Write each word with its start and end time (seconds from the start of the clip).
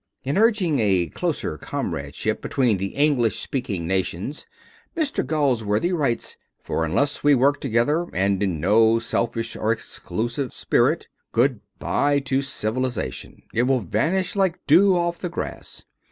In 0.23 0.35
urging 0.35 0.79
a 0.79 1.09
closer 1.13 1.59
comradeship 1.59 2.41
between 2.41 2.77
the 2.77 2.95
English 2.95 3.37
speaking 3.37 3.85
nations 3.85 4.47
Mr. 4.97 5.23
Galsworthy 5.23 5.93
writes: 5.95 6.37
"For 6.63 6.83
unless 6.83 7.23
we 7.23 7.35
work 7.35 7.61
together, 7.61 8.07
and 8.11 8.41
in 8.41 8.59
no 8.59 8.97
selfish 8.97 9.55
or 9.55 9.71
exclusive 9.71 10.53
spirit 10.53 11.07
Good 11.33 11.59
by 11.77 12.17
to 12.21 12.41
Civilization! 12.41 13.43
It 13.53 13.67
will 13.67 13.81
vanish 13.81 14.35
like 14.35 14.65
dew 14.65 14.97
off 14.97 15.19
the 15.19 15.29
grass. 15.29 15.85